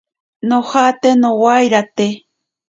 Nojate 0.47 1.09
nowairate. 1.21 2.07